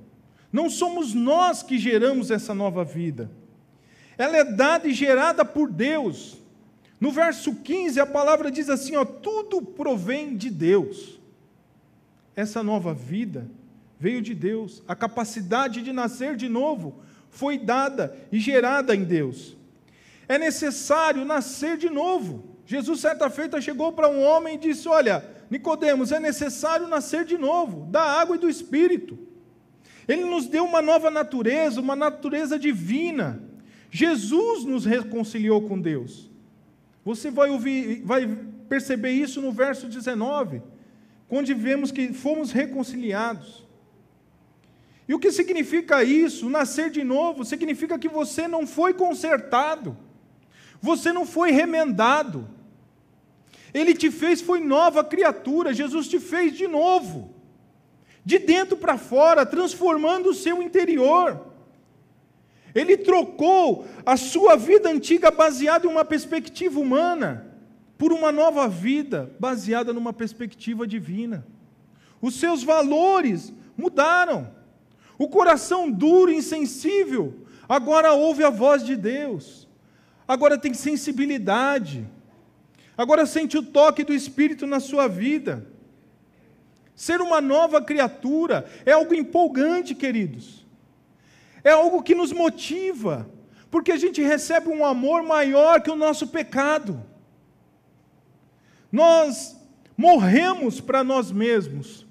não 0.53 0.69
somos 0.69 1.11
nós 1.11 1.63
que 1.63 1.79
geramos 1.79 2.29
essa 2.29 2.53
nova 2.53 2.85
vida. 2.85 3.40
Ela 4.21 4.37
é 4.37 4.43
dada 4.43 4.87
e 4.87 4.93
gerada 4.93 5.43
por 5.43 5.71
Deus. 5.71 6.37
No 6.99 7.11
verso 7.11 7.55
15, 7.55 7.99
a 7.99 8.05
palavra 8.05 8.51
diz 8.51 8.69
assim: 8.69 8.95
ó, 8.95 9.03
tudo 9.03 9.61
provém 9.61 10.35
de 10.35 10.49
Deus. 10.49 11.19
Essa 12.35 12.61
nova 12.61 12.93
vida 12.93 13.49
veio 13.99 14.21
de 14.21 14.35
Deus. 14.35 14.83
A 14.87 14.95
capacidade 14.95 15.81
de 15.81 15.91
nascer 15.91 16.35
de 16.35 16.47
novo 16.47 17.01
foi 17.29 17.57
dada 17.57 18.15
e 18.31 18.39
gerada 18.39 18.95
em 18.95 19.03
Deus 19.03 19.55
é 20.31 20.37
necessário 20.37 21.25
nascer 21.25 21.75
de 21.75 21.89
novo. 21.89 22.45
Jesus, 22.65 23.01
certa 23.01 23.29
feita, 23.29 23.59
chegou 23.59 23.91
para 23.91 24.07
um 24.07 24.23
homem 24.23 24.55
e 24.55 24.57
disse: 24.57 24.87
Olha, 24.87 25.25
Nicodemos, 25.49 26.13
é 26.13 26.21
necessário 26.21 26.87
nascer 26.87 27.25
de 27.25 27.37
novo, 27.37 27.85
da 27.91 28.01
água 28.01 28.37
e 28.37 28.39
do 28.39 28.49
Espírito. 28.49 29.19
Ele 30.07 30.23
nos 30.23 30.47
deu 30.47 30.63
uma 30.63 30.81
nova 30.81 31.11
natureza, 31.11 31.81
uma 31.81 31.97
natureza 31.97 32.57
divina. 32.57 33.43
Jesus 33.91 34.63
nos 34.63 34.85
reconciliou 34.85 35.67
com 35.67 35.79
Deus. 35.79 36.31
Você 37.03 37.29
vai 37.29 37.49
ouvir, 37.49 38.01
vai 38.03 38.25
perceber 38.69 39.11
isso 39.11 39.41
no 39.41 39.51
verso 39.51 39.87
19, 39.87 40.61
onde 41.29 41.53
vemos 41.53 41.91
que 41.91 42.13
fomos 42.13 42.51
reconciliados. 42.51 43.67
E 45.09 45.13
o 45.13 45.19
que 45.19 45.29
significa 45.29 46.05
isso? 46.05 46.49
Nascer 46.49 46.89
de 46.89 47.03
novo 47.03 47.43
significa 47.43 47.99
que 47.99 48.07
você 48.07 48.47
não 48.47 48.65
foi 48.65 48.93
consertado. 48.93 49.97
Você 50.81 51.11
não 51.11 51.25
foi 51.25 51.51
remendado. 51.51 52.47
Ele 53.73 53.93
te 53.93 54.09
fez, 54.09 54.41
foi 54.41 54.61
nova 54.61 55.03
criatura. 55.03 55.73
Jesus 55.73 56.07
te 56.07 56.17
fez 56.17 56.53
de 56.55 56.65
novo. 56.65 57.35
De 58.23 58.39
dentro 58.39 58.77
para 58.77 58.97
fora, 58.97 59.45
transformando 59.45 60.29
o 60.29 60.33
seu 60.33 60.63
interior. 60.63 61.50
Ele 62.73 62.97
trocou 62.97 63.85
a 64.05 64.15
sua 64.15 64.55
vida 64.55 64.89
antiga 64.89 65.29
baseada 65.31 65.85
em 65.85 65.89
uma 65.89 66.05
perspectiva 66.05 66.79
humana 66.79 67.47
por 67.97 68.11
uma 68.11 68.31
nova 68.31 68.67
vida 68.67 69.31
baseada 69.39 69.93
numa 69.93 70.13
perspectiva 70.13 70.87
divina. 70.87 71.45
Os 72.21 72.35
seus 72.35 72.63
valores 72.63 73.53
mudaram. 73.77 74.49
O 75.17 75.27
coração 75.27 75.91
duro 75.91 76.31
insensível 76.31 77.35
agora 77.67 78.13
ouve 78.13 78.43
a 78.43 78.49
voz 78.49 78.83
de 78.83 78.95
Deus 78.95 79.61
agora 80.31 80.57
tem 80.57 80.73
sensibilidade, 80.73 82.07
agora 82.97 83.25
sente 83.25 83.57
o 83.57 83.63
toque 83.63 84.03
do 84.03 84.13
Espírito 84.13 84.65
na 84.65 84.79
sua 84.79 85.07
vida. 85.07 85.67
Ser 86.95 87.19
uma 87.19 87.41
nova 87.41 87.81
criatura 87.81 88.65
é 88.85 88.93
algo 88.93 89.13
empolgante, 89.13 89.93
queridos. 89.93 90.60
É 91.63 91.71
algo 91.71 92.01
que 92.01 92.15
nos 92.15 92.31
motiva, 92.31 93.29
porque 93.69 93.91
a 93.91 93.97
gente 93.97 94.21
recebe 94.21 94.69
um 94.69 94.85
amor 94.85 95.23
maior 95.23 95.81
que 95.81 95.91
o 95.91 95.95
nosso 95.95 96.27
pecado. 96.27 97.03
Nós 98.91 99.57
morremos 99.95 100.81
para 100.81 101.03
nós 101.03 101.31
mesmos, 101.31 102.05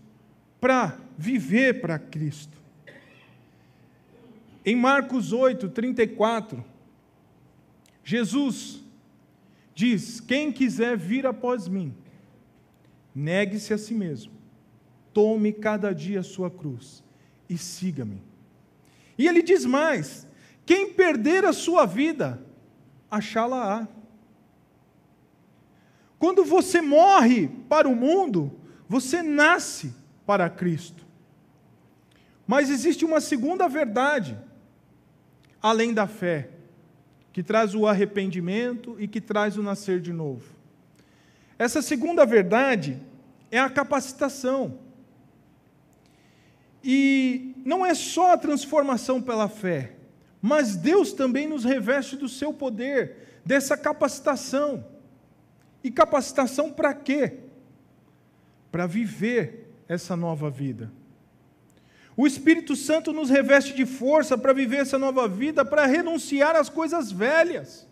para 0.60 0.96
viver 1.18 1.80
para 1.80 1.98
Cristo. 1.98 2.58
Em 4.64 4.76
Marcos 4.76 5.32
8, 5.32 5.68
34, 5.68 6.64
Jesus 8.04 8.82
diz: 9.74 10.20
Quem 10.20 10.52
quiser 10.52 10.96
vir 10.96 11.26
após 11.26 11.66
mim, 11.66 11.94
negue-se 13.14 13.72
a 13.74 13.78
si 13.78 13.94
mesmo, 13.94 14.32
tome 15.12 15.52
cada 15.52 15.92
dia 15.92 16.20
a 16.20 16.24
sua 16.24 16.50
cruz 16.50 17.02
e 17.48 17.58
siga-me. 17.58 18.29
E 19.20 19.28
ele 19.28 19.42
diz 19.42 19.66
mais: 19.66 20.26
Quem 20.64 20.94
perder 20.94 21.44
a 21.44 21.52
sua 21.52 21.84
vida, 21.84 22.42
achá-la-á. 23.10 23.86
Quando 26.18 26.42
você 26.42 26.80
morre 26.80 27.48
para 27.68 27.86
o 27.86 27.94
mundo, 27.94 28.50
você 28.88 29.22
nasce 29.22 29.94
para 30.24 30.48
Cristo. 30.48 31.04
Mas 32.46 32.70
existe 32.70 33.04
uma 33.04 33.20
segunda 33.20 33.68
verdade, 33.68 34.38
além 35.60 35.92
da 35.92 36.06
fé 36.06 36.48
que 37.30 37.42
traz 37.42 37.74
o 37.74 37.86
arrependimento 37.86 38.96
e 38.98 39.06
que 39.06 39.20
traz 39.20 39.58
o 39.58 39.62
nascer 39.62 40.00
de 40.00 40.14
novo. 40.14 40.54
Essa 41.58 41.82
segunda 41.82 42.24
verdade 42.24 42.98
é 43.50 43.58
a 43.58 43.68
capacitação. 43.68 44.78
E 46.82 47.54
não 47.64 47.84
é 47.84 47.94
só 47.94 48.32
a 48.32 48.38
transformação 48.38 49.20
pela 49.20 49.48
fé, 49.48 49.92
mas 50.40 50.76
Deus 50.76 51.12
também 51.12 51.46
nos 51.46 51.64
reveste 51.64 52.16
do 52.16 52.28
seu 52.28 52.52
poder, 52.52 53.40
dessa 53.44 53.76
capacitação. 53.76 54.84
E 55.82 55.90
capacitação 55.90 56.70
para 56.70 56.94
quê? 56.94 57.38
Para 58.70 58.86
viver 58.86 59.68
essa 59.88 60.16
nova 60.16 60.50
vida. 60.50 60.90
O 62.16 62.26
Espírito 62.26 62.76
Santo 62.76 63.12
nos 63.12 63.30
reveste 63.30 63.74
de 63.74 63.86
força 63.86 64.36
para 64.36 64.52
viver 64.52 64.78
essa 64.78 64.98
nova 64.98 65.26
vida, 65.26 65.64
para 65.64 65.86
renunciar 65.86 66.54
às 66.54 66.68
coisas 66.68 67.10
velhas. 67.10 67.88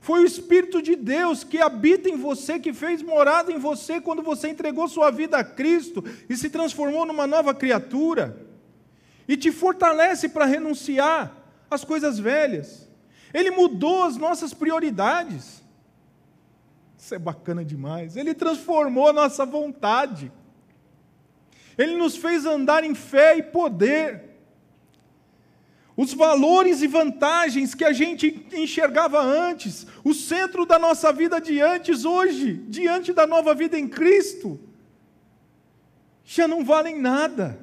Foi 0.00 0.22
o 0.22 0.26
Espírito 0.26 0.80
de 0.80 0.96
Deus 0.96 1.44
que 1.44 1.58
habita 1.58 2.08
em 2.08 2.16
você, 2.16 2.58
que 2.58 2.72
fez 2.72 3.02
morada 3.02 3.52
em 3.52 3.58
você 3.58 4.00
quando 4.00 4.22
você 4.22 4.48
entregou 4.48 4.88
sua 4.88 5.10
vida 5.10 5.36
a 5.36 5.44
Cristo 5.44 6.02
e 6.28 6.34
se 6.36 6.48
transformou 6.48 7.04
numa 7.04 7.26
nova 7.26 7.54
criatura. 7.54 8.46
E 9.28 9.36
te 9.36 9.52
fortalece 9.52 10.30
para 10.30 10.46
renunciar 10.46 11.36
às 11.70 11.84
coisas 11.84 12.18
velhas. 12.18 12.88
Ele 13.32 13.50
mudou 13.50 14.04
as 14.04 14.16
nossas 14.16 14.54
prioridades. 14.54 15.62
Isso 16.98 17.14
é 17.14 17.18
bacana 17.18 17.62
demais. 17.62 18.16
Ele 18.16 18.32
transformou 18.32 19.08
a 19.08 19.12
nossa 19.12 19.44
vontade. 19.44 20.32
Ele 21.76 21.96
nos 21.96 22.16
fez 22.16 22.46
andar 22.46 22.84
em 22.84 22.94
fé 22.94 23.36
e 23.36 23.42
poder. 23.42 24.29
Os 26.00 26.14
valores 26.14 26.80
e 26.80 26.86
vantagens 26.86 27.74
que 27.74 27.84
a 27.84 27.92
gente 27.92 28.46
enxergava 28.54 29.20
antes, 29.20 29.86
o 30.02 30.14
centro 30.14 30.64
da 30.64 30.78
nossa 30.78 31.12
vida 31.12 31.38
de 31.38 31.60
antes, 31.60 32.06
hoje, 32.06 32.54
diante 32.68 33.12
da 33.12 33.26
nova 33.26 33.54
vida 33.54 33.78
em 33.78 33.86
Cristo, 33.86 34.58
já 36.24 36.48
não 36.48 36.64
valem 36.64 36.98
nada. 36.98 37.60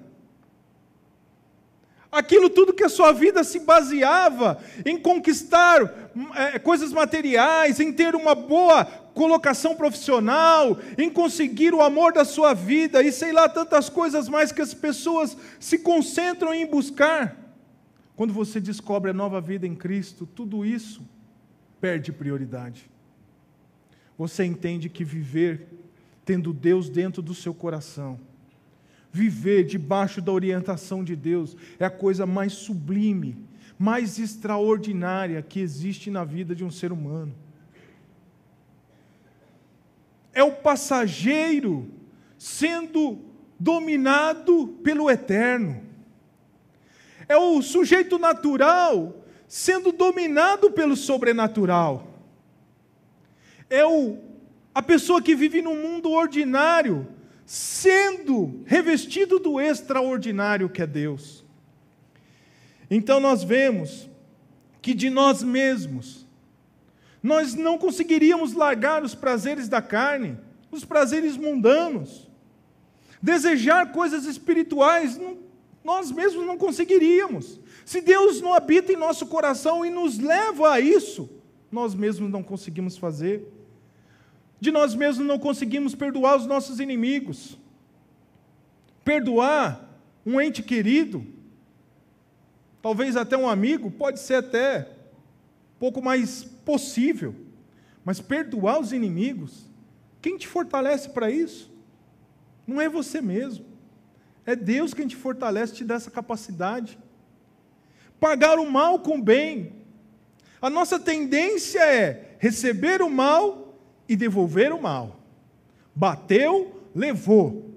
Aquilo 2.12 2.48
tudo 2.48 2.75
que 2.75 2.84
a 2.84 2.89
sua 2.89 3.12
vida 3.12 3.44
se 3.44 3.62
baseava 3.62 4.63
em 4.86 5.00
conquistar 5.00 6.12
é, 6.36 6.60
coisas 6.60 6.94
materiais, 6.94 7.79
em 7.79 7.91
ter 7.91 8.13
uma 8.15 8.36
boa 8.36 8.86
colocação 9.15 9.75
profissional, 9.75 10.77
em 10.96 11.10
conseguir 11.10 11.74
o 11.74 11.82
amor 11.82 12.13
da 12.13 12.24
sua 12.24 12.53
vida 12.53 13.01
e 13.01 13.12
sei 13.12 13.32
lá 13.32 13.50
tantas 13.50 13.89
coisas 13.89 14.29
mais 14.29 14.51
que 14.51 14.62
as 14.62 14.75
pessoas 14.75 15.36
se 15.60 15.79
concentram 15.79 16.53
em 16.53 16.67
buscar. 16.67 17.47
Quando 18.18 18.34
você 18.34 18.60
descobre 18.60 19.12
a 19.12 19.14
nova 19.14 19.40
vida 19.40 19.68
em 19.68 19.76
Cristo, 19.76 20.26
tudo 20.26 20.66
isso 20.66 21.08
perde 21.80 22.12
prioridade. 22.12 22.90
Você 24.18 24.44
entende 24.44 24.90
que 24.90 25.06
viver 25.06 25.68
tendo 26.26 26.52
Deus 26.52 26.90
dentro 26.90 27.22
do 27.22 27.36
seu 27.36 27.54
coração, 27.54 28.20
viver 29.12 29.66
debaixo 29.66 30.20
da 30.20 30.32
orientação 30.32 31.04
de 31.04 31.16
Deus 31.16 31.56
é 31.80 31.86
a 31.86 31.92
coisa 31.92 32.26
mais 32.26 32.54
sublime, 32.54 33.38
mais 33.78 34.18
extraordinária 34.18 35.40
que 35.44 35.60
existe 35.60 36.10
na 36.10 36.26
vida 36.26 36.56
de 36.56 36.66
um 36.66 36.72
ser 36.72 36.92
humano. 36.92 37.36
É 40.34 40.44
o 40.44 40.54
passageiro 40.54 41.88
sendo 42.36 43.20
dominado 43.60 44.70
pelo 44.84 45.08
eterno. 45.08 45.87
É 47.28 47.38
o 47.38 47.62
sujeito 47.62 48.18
natural 48.18 49.24
sendo 49.48 49.92
dominado 49.92 50.72
pelo 50.72 50.96
sobrenatural. 50.96 52.08
É 53.70 53.86
o, 53.86 54.18
a 54.74 54.82
pessoa 54.82 55.22
que 55.22 55.36
vive 55.36 55.62
num 55.62 55.76
mundo 55.76 56.12
ordinário 56.12 57.08
sendo 57.46 58.62
revestido 58.66 59.40
do 59.40 59.60
extraordinário 59.60 60.70
que 60.70 60.82
é 60.82 60.88
Deus. 60.88 61.46
Então 62.90 63.20
nós 63.20 63.44
vemos 63.44 64.10
que 64.82 64.94
de 64.94 65.10
nós 65.10 65.44
mesmos, 65.44 66.26
nós 67.22 67.54
não 67.54 67.78
conseguiríamos 67.78 68.54
largar 68.54 69.04
os 69.04 69.16
prazeres 69.16 69.68
da 69.68 69.82
carne, 69.82 70.38
os 70.72 70.86
prazeres 70.86 71.36
mundanos. 71.36 72.30
Desejar 73.22 73.92
coisas 73.92 74.26
espirituais, 74.26 75.18
não, 75.18 75.38
nós 75.88 76.12
mesmos 76.12 76.46
não 76.46 76.58
conseguiríamos. 76.58 77.62
Se 77.86 78.01
Deus 78.01 78.41
não 78.41 78.53
habita 78.53 78.91
em 78.91 78.98
nosso 78.98 79.25
coração 79.25 79.86
e 79.86 79.89
nos 79.89 80.20
leva 80.20 80.74
a 80.74 80.82
isso, 80.82 81.29
nós 81.72 81.96
mesmos 81.96 82.29
não 82.29 82.44
conseguimos 82.44 82.98
fazer. 82.98 83.48
De 84.60 84.70
nós 84.70 84.94
mesmos 84.94 85.25
não 85.25 85.39
conseguimos 85.39 85.96
perdoar 85.96 86.36
os 86.36 86.46
nossos 86.46 86.82
inimigos. 86.82 87.58
Perdoar 89.06 89.98
um 90.25 90.41
ente 90.41 90.62
querido, 90.62 91.25
talvez 92.82 93.15
até 93.15 93.38
um 93.38 93.48
amigo, 93.48 93.89
pode 93.89 94.20
ser 94.20 94.34
até 94.34 94.89
pouco 95.79 96.01
mais 96.01 96.44
possível. 96.44 97.34
Mas 98.03 98.20
perdoar 98.20 98.82
os 98.82 98.91
inimigos, 98.91 99.63
quem 100.22 100.38
te 100.38 100.50
fortalece 100.50 101.08
para 101.12 101.32
isso? 101.32 101.72
Não 102.67 102.82
é 102.82 102.89
você 102.89 103.22
mesmo. 103.22 103.77
É 104.48 104.56
Deus 104.56 104.94
quem 104.94 105.06
te 105.06 105.16
fortalece, 105.18 105.74
te 105.74 105.84
dá 105.84 105.96
essa 105.96 106.10
capacidade. 106.10 106.98
Pagar 108.18 108.58
o 108.58 108.72
mal 108.72 108.98
com 109.00 109.18
o 109.18 109.22
bem. 109.22 109.74
A 110.62 110.70
nossa 110.70 110.98
tendência 110.98 111.82
é 111.82 112.38
receber 112.39 113.01
o 113.01 113.10
mal 113.10 113.77
e 114.08 114.16
devolver 114.16 114.72
o 114.72 114.82
mal. 114.82 115.20
Bateu, 115.94 116.82
levou. 116.96 117.75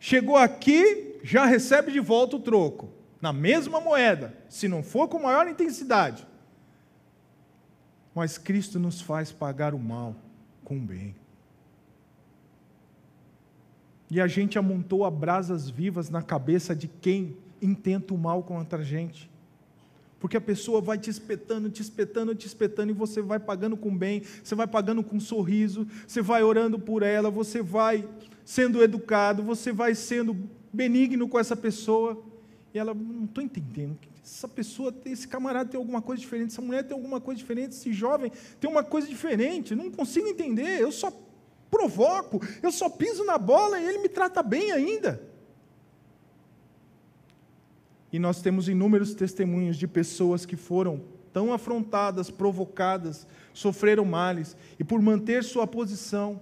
Chegou 0.00 0.38
aqui, 0.38 1.20
já 1.22 1.44
recebe 1.44 1.92
de 1.92 2.00
volta 2.00 2.36
o 2.36 2.40
troco, 2.40 2.88
na 3.20 3.32
mesma 3.32 3.80
moeda, 3.80 4.34
se 4.48 4.66
não 4.66 4.82
for 4.82 5.08
com 5.08 5.24
maior 5.24 5.46
intensidade. 5.46 6.26
Mas 8.14 8.38
Cristo 8.38 8.78
nos 8.78 9.02
faz 9.02 9.30
pagar 9.30 9.74
o 9.74 9.78
mal 9.78 10.16
com 10.64 10.78
o 10.78 10.80
bem. 10.80 11.14
E 14.10 14.20
a 14.20 14.26
gente 14.26 14.58
amontou 14.58 15.08
brasas 15.10 15.68
vivas 15.68 16.08
na 16.08 16.22
cabeça 16.22 16.74
de 16.74 16.88
quem 16.88 17.36
intenta 17.60 18.14
o 18.14 18.18
mal 18.18 18.42
contra 18.42 18.80
a 18.80 18.84
gente. 18.84 19.30
Porque 20.18 20.36
a 20.36 20.40
pessoa 20.40 20.80
vai 20.80 20.98
te 20.98 21.10
espetando, 21.10 21.70
te 21.70 21.80
espetando, 21.80 22.34
te 22.34 22.46
espetando, 22.46 22.90
e 22.90 22.94
você 22.94 23.22
vai 23.22 23.38
pagando 23.38 23.76
com 23.76 23.96
bem, 23.96 24.22
você 24.42 24.54
vai 24.54 24.66
pagando 24.66 25.02
com 25.02 25.16
um 25.16 25.20
sorriso, 25.20 25.86
você 26.06 26.20
vai 26.20 26.42
orando 26.42 26.78
por 26.78 27.02
ela, 27.02 27.30
você 27.30 27.62
vai 27.62 28.08
sendo 28.44 28.82
educado, 28.82 29.42
você 29.42 29.72
vai 29.72 29.94
sendo 29.94 30.36
benigno 30.72 31.28
com 31.28 31.38
essa 31.38 31.54
pessoa. 31.54 32.20
E 32.74 32.78
ela, 32.78 32.94
não 32.94 33.26
estou 33.26 33.44
entendendo. 33.44 33.96
Essa 34.24 34.48
pessoa, 34.48 34.92
esse 35.04 35.26
camarada 35.26 35.70
tem 35.70 35.78
alguma 35.78 36.02
coisa 36.02 36.20
diferente, 36.20 36.52
essa 36.52 36.60
mulher 36.60 36.82
tem 36.82 36.96
alguma 36.96 37.20
coisa 37.20 37.38
diferente, 37.38 37.72
esse 37.72 37.92
jovem 37.92 38.32
tem 38.60 38.68
uma 38.68 38.82
coisa 38.82 39.06
diferente. 39.06 39.74
Não 39.74 39.90
consigo 39.90 40.26
entender. 40.26 40.80
Eu 40.80 40.90
só 40.90 41.12
provoco, 41.70 42.40
eu 42.62 42.72
só 42.72 42.88
piso 42.88 43.24
na 43.24 43.38
bola 43.38 43.80
e 43.80 43.84
ele 43.84 43.98
me 43.98 44.08
trata 44.08 44.42
bem 44.42 44.72
ainda. 44.72 45.22
E 48.12 48.18
nós 48.18 48.40
temos 48.40 48.68
inúmeros 48.68 49.14
testemunhos 49.14 49.76
de 49.76 49.86
pessoas 49.86 50.46
que 50.46 50.56
foram 50.56 51.02
tão 51.32 51.52
afrontadas, 51.52 52.30
provocadas, 52.30 53.26
sofreram 53.52 54.04
males, 54.04 54.56
e 54.78 54.84
por 54.84 55.00
manter 55.00 55.44
sua 55.44 55.66
posição, 55.66 56.40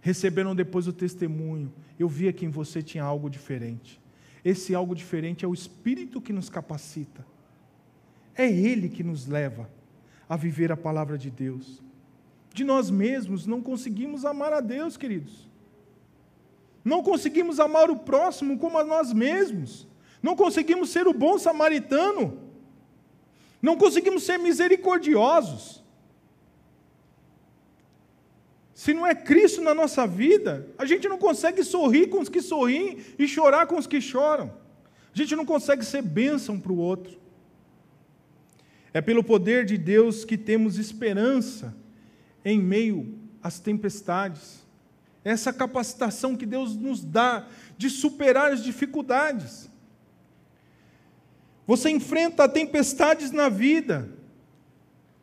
receberam 0.00 0.54
depois 0.54 0.88
o 0.88 0.92
testemunho: 0.92 1.72
eu 1.98 2.08
via 2.08 2.32
que 2.32 2.44
em 2.44 2.50
você 2.50 2.82
tinha 2.82 3.04
algo 3.04 3.30
diferente. 3.30 4.00
Esse 4.44 4.74
algo 4.74 4.94
diferente 4.94 5.44
é 5.44 5.48
o 5.48 5.54
Espírito 5.54 6.20
que 6.20 6.32
nos 6.32 6.48
capacita, 6.48 7.24
é 8.34 8.50
Ele 8.50 8.88
que 8.88 9.04
nos 9.04 9.28
leva 9.28 9.70
a 10.28 10.36
viver 10.36 10.72
a 10.72 10.76
palavra 10.76 11.16
de 11.16 11.30
Deus. 11.30 11.80
De 12.52 12.64
nós 12.64 12.90
mesmos 12.90 13.46
não 13.46 13.62
conseguimos 13.62 14.24
amar 14.24 14.52
a 14.52 14.60
Deus, 14.60 14.96
queridos. 14.96 15.48
Não 16.84 17.02
conseguimos 17.02 17.58
amar 17.58 17.90
o 17.90 17.96
próximo 17.96 18.58
como 18.58 18.78
a 18.78 18.84
nós 18.84 19.12
mesmos. 19.12 19.86
Não 20.22 20.36
conseguimos 20.36 20.90
ser 20.90 21.06
o 21.06 21.14
bom 21.14 21.38
samaritano. 21.38 22.38
Não 23.60 23.76
conseguimos 23.76 24.24
ser 24.24 24.38
misericordiosos. 24.38 25.82
Se 28.74 28.92
não 28.92 29.06
é 29.06 29.14
Cristo 29.14 29.60
na 29.60 29.74
nossa 29.74 30.06
vida, 30.06 30.68
a 30.76 30.84
gente 30.84 31.08
não 31.08 31.16
consegue 31.16 31.62
sorrir 31.62 32.08
com 32.08 32.20
os 32.20 32.28
que 32.28 32.42
sorriem 32.42 32.98
e 33.18 33.28
chorar 33.28 33.66
com 33.66 33.78
os 33.78 33.86
que 33.86 34.00
choram. 34.00 34.52
A 35.14 35.16
gente 35.16 35.36
não 35.36 35.46
consegue 35.46 35.84
ser 35.84 36.02
bênção 36.02 36.58
para 36.58 36.72
o 36.72 36.78
outro. 36.78 37.16
É 38.92 39.00
pelo 39.00 39.22
poder 39.22 39.64
de 39.64 39.78
Deus 39.78 40.24
que 40.24 40.36
temos 40.36 40.78
esperança 40.78 41.81
em 42.44 42.58
meio 42.58 43.18
às 43.42 43.58
tempestades. 43.58 44.62
Essa 45.24 45.52
capacitação 45.52 46.36
que 46.36 46.46
Deus 46.46 46.74
nos 46.76 47.04
dá 47.04 47.46
de 47.78 47.88
superar 47.88 48.52
as 48.52 48.62
dificuldades. 48.62 49.70
Você 51.66 51.90
enfrenta 51.90 52.48
tempestades 52.48 53.30
na 53.30 53.48
vida 53.48 54.08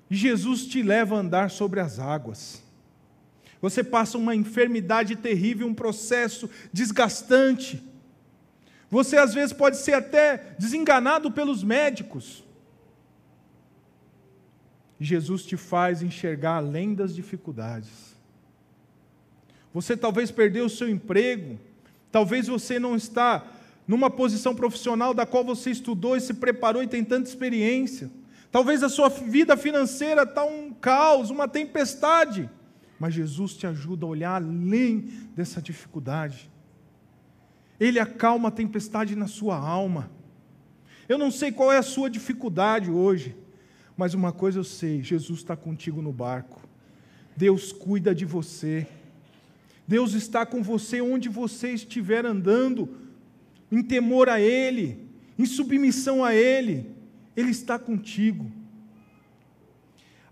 e 0.10 0.16
Jesus 0.16 0.66
te 0.66 0.82
leva 0.82 1.16
a 1.16 1.20
andar 1.20 1.52
sobre 1.52 1.80
as 1.80 2.00
águas. 2.00 2.64
Você 3.62 3.84
passa 3.84 4.18
uma 4.18 4.34
enfermidade 4.34 5.16
terrível, 5.18 5.68
um 5.68 5.74
processo 5.74 6.50
desgastante. 6.72 7.84
Você 8.90 9.18
às 9.18 9.34
vezes 9.34 9.54
pode 9.54 9.78
ser 9.78 9.94
até 9.94 10.56
desenganado 10.58 11.30
pelos 11.30 11.64
médicos. 11.64 12.44
Jesus 15.00 15.46
te 15.46 15.56
faz 15.56 16.02
enxergar 16.02 16.58
além 16.58 16.94
das 16.94 17.16
dificuldades. 17.16 18.16
Você 19.74 19.96
talvez 19.96 20.32
perdeu 20.32 20.66
o 20.66 20.70
seu 20.70 20.90
emprego, 20.90 21.60
talvez 22.12 22.48
você 22.48 22.80
não 22.80 22.96
está 22.96 23.46
numa 23.88 24.10
posição 24.10 24.54
profissional 24.54 25.14
da 25.14 25.26
qual 25.26 25.44
você 25.44 25.72
estudou 25.72 26.16
e 26.16 26.22
se 26.22 26.34
preparou 26.34 26.84
e 26.84 26.88
tem 26.88 27.04
tanta 27.04 27.30
experiência. 27.30 28.12
Talvez 28.52 28.84
a 28.84 28.90
sua 28.90 29.10
vida 29.10 29.56
financeira 29.56 30.24
está 30.24 30.44
um 30.44 30.72
caos, 30.74 31.30
uma 31.30 31.48
tempestade. 31.48 32.50
Mas 33.00 33.14
Jesus 33.14 33.54
te 33.54 33.66
ajuda 33.66 34.06
a 34.06 34.10
olhar 34.10 34.36
além 34.36 35.10
dessa 35.36 35.62
dificuldade. 35.62 36.52
Ele 37.80 38.00
acalma 38.00 38.50
a 38.50 38.52
tempestade 38.52 39.16
na 39.16 39.28
sua 39.28 39.56
alma. 39.56 40.12
Eu 41.08 41.18
não 41.18 41.32
sei 41.32 41.52
qual 41.52 41.72
é 41.72 41.78
a 41.78 41.84
sua 41.84 42.10
dificuldade 42.10 42.92
hoje, 42.92 43.36
mas 44.00 44.14
uma 44.14 44.32
coisa 44.32 44.60
eu 44.60 44.64
sei: 44.64 45.04
Jesus 45.04 45.40
está 45.40 45.58
contigo 45.58 46.02
no 46.02 46.14
barco. 46.14 46.62
Deus 47.36 47.74
cuida 47.74 48.16
de 48.16 48.24
você. 48.24 48.88
Deus 49.86 50.14
está 50.14 50.46
com 50.46 50.64
você 50.64 51.02
onde 51.02 51.28
você 51.28 51.74
estiver 51.74 52.26
andando 52.26 52.88
em 53.70 53.84
temor 53.84 54.30
a 54.30 54.40
Ele, 54.40 55.06
em 55.38 55.46
submissão 55.46 56.24
a 56.24 56.34
Ele, 56.34 56.90
Ele 57.36 57.52
está 57.52 57.78
contigo. 57.78 58.50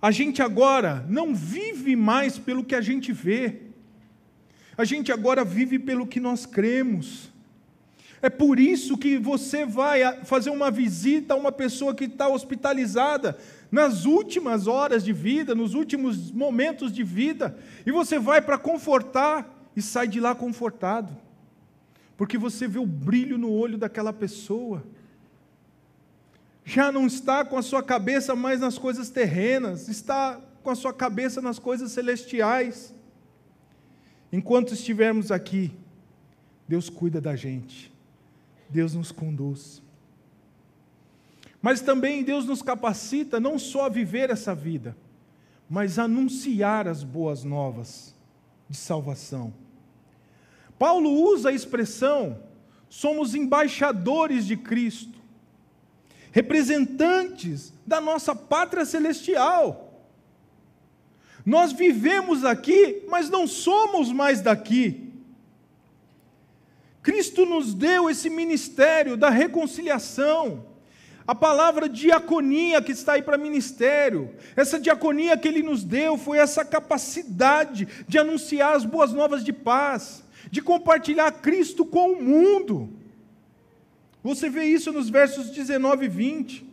A 0.02 0.12
gente 0.12 0.42
agora 0.42 1.06
não 1.10 1.36
vive 1.36 1.94
mais 1.94 2.38
pelo 2.38 2.64
que 2.64 2.74
a 2.74 2.80
gente 2.80 3.12
vê, 3.12 3.64
a 4.78 4.86
gente 4.86 5.12
agora 5.12 5.44
vive 5.44 5.78
pelo 5.78 6.08
que 6.08 6.22
nós 6.22 6.46
cremos. 6.46 7.34
É 8.22 8.30
por 8.30 8.60
isso 8.60 8.98
que 8.98 9.18
você 9.18 9.66
vai 9.66 10.24
fazer 10.24 10.52
uma 10.52 10.72
visita 10.72 11.34
a 11.34 11.38
uma 11.38 11.52
pessoa 11.52 11.94
que 11.94 12.06
está 12.06 12.28
hospitalizada 12.28 13.38
nas 13.72 14.06
últimas 14.06 14.68
horas 14.68 15.04
de 15.04 15.14
vida, 15.14 15.54
nos 15.54 15.74
últimos 15.74 16.32
momentos 16.32 16.92
de 16.92 17.04
vida, 17.04 17.58
e 17.86 17.92
você 17.92 18.18
vai 18.18 18.42
para 18.42 18.58
confortar 18.58 19.70
e 19.76 19.82
sai 19.82 20.08
de 20.08 20.20
lá 20.20 20.34
confortado 20.34 21.28
porque 22.18 22.38
você 22.38 22.68
vê 22.68 22.80
o 22.80 22.86
brilho 22.86 23.38
no 23.38 23.52
olho 23.52 23.78
daquela 23.78 24.12
pessoa. 24.12 24.84
Já 26.66 26.92
não 26.92 27.06
está 27.06 27.46
com 27.46 27.56
a 27.56 27.62
sua 27.62 27.84
cabeça 27.84 28.36
mais 28.36 28.60
nas 28.60 28.78
coisas 28.78 29.10
terrenas, 29.10 29.88
está 29.88 30.42
com 30.64 30.72
a 30.72 30.76
sua 30.76 30.92
cabeça 30.92 31.40
nas 31.42 31.60
coisas 31.60 31.92
celestiais. 31.92 32.94
Enquanto 34.34 34.74
estivermos 34.74 35.32
aqui, 35.32 35.72
Deus 36.68 36.90
cuida 36.90 37.22
da 37.22 37.36
gente, 37.36 37.94
Deus 38.68 38.96
nos 38.96 39.12
conduz. 39.12 39.82
Mas 41.62 41.82
também 41.82 42.24
Deus 42.24 42.46
nos 42.46 42.62
capacita 42.62 43.40
não 43.40 43.58
só 43.58 43.86
a 43.86 43.90
viver 43.90 44.30
essa 44.30 44.54
vida, 44.54 44.96
mas 45.70 45.98
a 45.98 46.04
anunciar 46.04 46.88
as 46.88 47.04
boas 47.04 47.44
novas 47.44 48.16
de 48.70 48.78
salvação. 48.78 49.54
Paulo 50.78 51.10
usa 51.10 51.50
a 51.50 51.54
expressão: 51.54 52.42
somos 52.90 53.34
embaixadores 53.36 54.46
de 54.46 54.56
Cristo, 54.56 55.20
representantes 56.32 57.74
da 57.86 58.00
nossa 58.00 58.36
pátria 58.36 58.86
celestial. 58.86 59.84
Nós 61.46 61.72
vivemos 61.72 62.44
aqui, 62.44 63.04
mas 63.08 63.30
não 63.30 63.48
somos 63.48 64.12
mais 64.12 64.42
daqui. 64.42 65.14
Cristo 67.02 67.46
nos 67.46 67.74
deu 67.74 68.10
esse 68.10 68.30
ministério 68.30 69.16
da 69.16 69.30
reconciliação. 69.30 70.66
A 71.28 71.36
palavra 71.36 71.90
diaconia 71.90 72.82
que 72.82 72.94
está 72.94 73.14
aí 73.14 73.22
para 73.22 73.38
ministério, 73.38 74.34
essa 74.56 74.80
diaconia 74.80 75.38
que 75.38 75.46
ele 75.46 75.62
nos 75.62 75.84
deu 75.84 76.18
foi 76.18 76.38
essa 76.38 76.64
capacidade 76.64 77.86
de 78.08 78.18
anunciar 78.18 78.76
as 78.76 78.86
boas 78.86 79.12
novas 79.12 79.44
de 79.44 79.52
paz, 79.52 80.24
de 80.50 80.62
compartilhar 80.62 81.30
Cristo 81.34 81.86
com 81.86 82.14
o 82.14 82.24
mundo. 82.24 82.90
Você 84.24 84.50
vê 84.50 84.64
isso 84.64 84.94
nos 84.94 85.10
versos 85.10 85.50
19 85.50 86.06
e 86.06 86.08
20. 86.08 86.66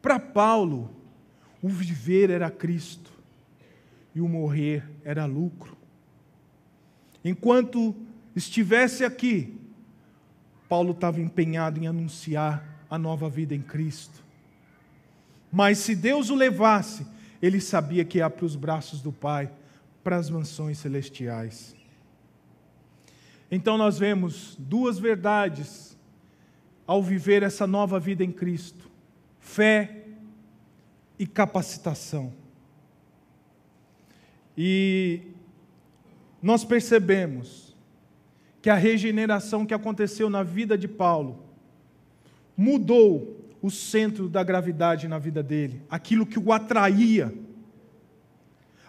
Para 0.00 0.18
Paulo, 0.18 0.90
o 1.60 1.68
viver 1.68 2.30
era 2.30 2.50
Cristo 2.50 3.12
e 4.14 4.22
o 4.22 4.28
morrer 4.28 4.84
era 5.04 5.26
lucro. 5.26 5.76
Enquanto 7.22 7.94
estivesse 8.34 9.04
aqui, 9.04 9.54
Paulo 10.66 10.92
estava 10.92 11.20
empenhado 11.20 11.78
em 11.78 11.86
anunciar 11.86 12.75
a 12.90 12.98
nova 12.98 13.28
vida 13.28 13.54
em 13.54 13.62
Cristo. 13.62 14.24
Mas 15.50 15.78
se 15.78 15.94
Deus 15.94 16.30
o 16.30 16.34
levasse, 16.34 17.06
ele 17.40 17.60
sabia 17.60 18.04
que 18.04 18.18
ia 18.18 18.28
para 18.28 18.44
os 18.44 18.56
braços 18.56 19.00
do 19.00 19.12
Pai, 19.12 19.50
para 20.02 20.16
as 20.16 20.30
mansões 20.30 20.78
celestiais. 20.78 21.74
Então 23.50 23.78
nós 23.78 23.98
vemos 23.98 24.56
duas 24.58 24.98
verdades 24.98 25.96
ao 26.86 27.02
viver 27.02 27.42
essa 27.42 27.66
nova 27.66 27.98
vida 27.98 28.24
em 28.24 28.32
Cristo: 28.32 28.90
fé 29.40 30.04
e 31.18 31.26
capacitação. 31.26 32.32
E 34.56 35.22
nós 36.42 36.64
percebemos 36.64 37.74
que 38.62 38.70
a 38.70 38.74
regeneração 38.74 39.66
que 39.66 39.74
aconteceu 39.74 40.30
na 40.30 40.42
vida 40.42 40.76
de 40.76 40.88
Paulo 40.88 41.45
mudou 42.56 43.36
o 43.60 43.70
centro 43.70 44.28
da 44.28 44.42
gravidade 44.42 45.08
na 45.08 45.18
vida 45.18 45.42
dele, 45.42 45.82
aquilo 45.90 46.26
que 46.26 46.38
o 46.38 46.52
atraía. 46.52 47.34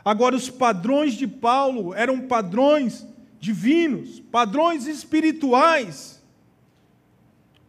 Agora, 0.05 0.35
os 0.35 0.49
padrões 0.49 1.13
de 1.15 1.27
Paulo 1.27 1.93
eram 1.93 2.27
padrões 2.27 3.05
divinos, 3.39 4.19
padrões 4.19 4.87
espirituais. 4.87 6.23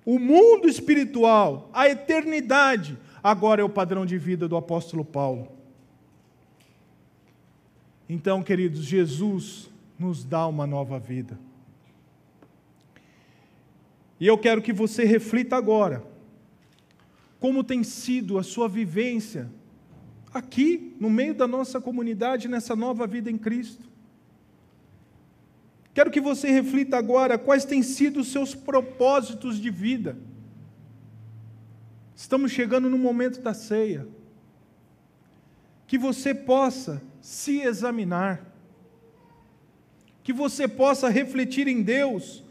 O 0.05 0.19
mundo 0.19 0.69
espiritual, 0.69 1.69
a 1.73 1.89
eternidade, 1.89 2.97
agora 3.23 3.61
é 3.61 3.65
o 3.65 3.69
padrão 3.69 4.07
de 4.07 4.17
vida 4.17 4.47
do 4.47 4.57
apóstolo 4.57 5.05
Paulo. 5.05 5.49
Então, 8.09 8.43
queridos, 8.43 8.85
Jesus 8.85 9.69
nos 9.99 10.25
dá 10.25 10.47
uma 10.47 10.67
nova 10.67 10.99
vida. 10.99 11.39
E 14.21 14.27
eu 14.27 14.37
quero 14.37 14.63
que 14.63 14.73
você 14.73 15.05
reflita 15.05 15.57
agora 15.57 16.05
como 17.39 17.63
tem 17.63 17.85
sido 17.85 18.39
a 18.39 18.43
sua 18.43 18.69
vivência 18.69 19.49
aqui, 20.33 20.97
no 21.01 21.09
meio 21.09 21.35
da 21.35 21.47
nossa 21.47 21.81
comunidade, 21.81 22.49
nessa 22.49 22.75
nova 22.75 23.07
vida 23.07 23.31
em 23.31 23.39
Cristo. 23.39 23.87
Quero 25.95 26.11
que 26.11 26.21
você 26.21 26.51
reflita 26.51 26.97
agora 26.97 27.39
quais 27.39 27.65
têm 27.65 27.83
sido 27.83 28.21
os 28.21 28.29
seus 28.29 28.55
propósitos 28.55 29.59
de 29.61 29.71
vida. 29.71 30.17
Estamos 32.15 32.53
chegando 32.53 32.91
no 32.91 32.99
momento 32.99 33.41
da 33.41 33.55
ceia. 33.55 34.07
Que 35.87 35.97
você 35.97 36.35
possa 36.35 37.03
se 37.21 37.61
examinar. 37.61 38.45
Que 40.23 40.33
você 40.33 40.69
possa 40.69 41.09
refletir 41.09 41.67
em 41.67 41.83
Deus 41.83 42.45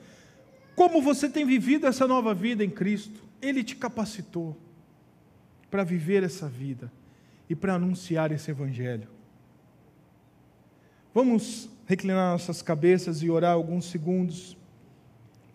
como 0.78 1.02
você 1.02 1.28
tem 1.28 1.44
vivido 1.44 1.88
essa 1.88 2.08
nova 2.08 2.36
vida 2.36 2.64
em 2.64 2.70
Cristo. 2.70 3.24
Ele 3.42 3.64
te 3.64 3.76
capacitou 3.76 4.56
para 5.72 5.84
viver 5.84 6.22
essa 6.22 6.48
vida 6.48 6.92
e 7.50 7.56
para 7.56 7.74
anunciar 7.74 8.32
esse 8.32 8.52
Evangelho. 8.52 9.08
Vamos 11.16 11.68
reclinar 11.88 12.32
nossas 12.32 12.62
cabeças 12.62 13.24
e 13.24 13.30
orar 13.30 13.54
alguns 13.54 13.86
segundos, 13.86 14.56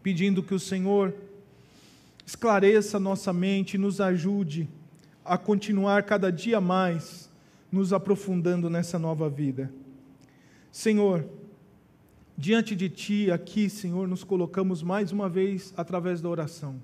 pedindo 0.03 0.43
que 0.43 0.55
o 0.55 0.59
Senhor 0.59 1.15
esclareça 2.27 2.99
nossa 2.99 3.33
mente 3.33 3.75
e 3.75 3.79
nos 3.79 4.01
ajude 4.01 4.69
a 5.25 5.39
continuar 5.39 6.03
cada 6.03 6.33
dia 6.33 6.61
mais 6.61 7.31
nos 7.71 7.93
aprofundando 7.93 8.69
nessa 8.69 8.99
nova 8.99 9.31
vida. 9.31 9.73
Senhor, 10.73 11.25
diante 12.37 12.75
de 12.75 12.89
Ti, 12.89 13.31
aqui, 13.31 13.69
Senhor, 13.69 14.09
nos 14.09 14.25
colocamos 14.25 14.83
mais 14.83 15.13
uma 15.13 15.29
vez 15.29 15.73
através 15.77 16.21
da 16.21 16.29
oração, 16.29 16.81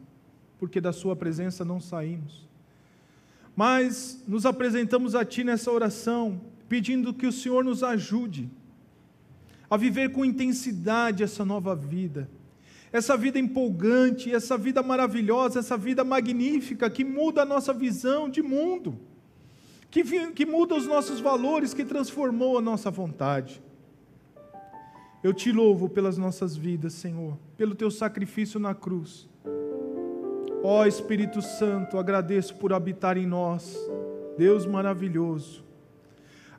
porque 0.59 0.81
da 0.81 0.93
Sua 0.93 1.17
presença 1.17 1.65
não 1.65 1.81
saímos. 1.81 2.47
Mas 3.57 4.23
nos 4.27 4.47
apresentamos 4.47 5.15
a 5.15 5.25
Ti 5.25 5.45
nessa 5.45 5.71
oração, 5.71 6.41
pedindo 6.69 7.15
que 7.15 7.27
o 7.27 7.33
Senhor 7.33 7.65
nos 7.65 7.83
ajude 7.83 8.49
a 9.71 9.77
viver 9.77 10.13
com 10.13 10.25
intensidade 10.25 11.23
essa 11.23 11.45
nova 11.45 11.75
vida, 11.75 12.29
essa 12.93 13.17
vida 13.17 13.39
empolgante, 13.39 14.33
essa 14.33 14.57
vida 14.57 14.83
maravilhosa, 14.83 15.59
essa 15.59 15.77
vida 15.77 16.05
magnífica 16.05 16.89
que 16.89 17.05
muda 17.05 17.43
a 17.43 17.45
nossa 17.45 17.73
visão 17.75 18.29
de 18.29 18.43
mundo, 18.43 18.99
que, 19.91 20.03
que 20.33 20.47
muda 20.47 20.75
os 20.75 20.87
nossos 20.87 21.21
valores, 21.21 21.75
que 21.75 21.85
transformou 21.85 22.57
a 22.57 22.63
nossa 22.63 22.91
vontade. 22.91 23.61
Eu 25.23 25.35
te 25.35 25.51
louvo 25.51 25.89
pelas 25.89 26.17
nossas 26.17 26.57
vidas, 26.57 26.93
Senhor, 26.93 27.37
pelo 27.57 27.75
teu 27.75 27.91
sacrifício 27.91 28.61
na 28.61 28.73
cruz. 28.73 29.29
Ó 30.63 30.87
Espírito 30.87 31.43
Santo, 31.43 31.99
agradeço 31.99 32.55
por 32.55 32.73
habitar 32.73 33.17
em 33.17 33.27
nós, 33.27 33.77
Deus 34.37 34.65
maravilhoso. 34.65 35.65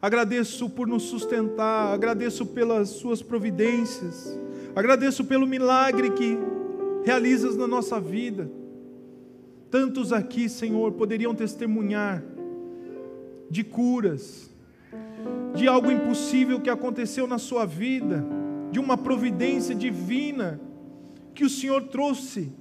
Agradeço 0.01 0.69
por 0.69 0.87
nos 0.87 1.03
sustentar, 1.03 1.93
agradeço 1.93 2.45
pelas 2.45 2.89
suas 2.89 3.21
providências, 3.21 4.37
agradeço 4.75 5.23
pelo 5.23 5.47
milagre 5.47 6.11
que 6.11 6.37
realizas 7.05 7.55
na 7.55 7.67
nossa 7.67 7.99
vida. 7.99 8.49
Tantos 9.71 10.11
aqui, 10.11 10.49
Senhor, 10.49 10.93
poderiam 10.93 11.33
testemunhar 11.33 12.23
de 13.49 13.63
curas, 13.63 14.49
de 15.55 15.67
algo 15.67 15.91
impossível 15.91 16.59
que 16.59 16.69
aconteceu 16.69 17.27
na 17.27 17.37
sua 17.37 17.65
vida, 17.65 18.25
de 18.71 18.79
uma 18.79 18.97
providência 18.97 19.73
divina 19.73 20.59
que 21.33 21.43
o 21.43 21.49
Senhor 21.49 21.83
trouxe 21.83 22.51